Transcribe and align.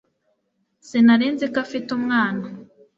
Sinari 0.87 1.27
nzi 1.33 1.45
ko 1.53 1.57
afite 1.65 1.89
umwana 1.99 2.45